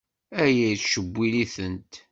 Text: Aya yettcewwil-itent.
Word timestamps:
Aya 0.43 0.67
yettcewwil-itent. 0.71 1.93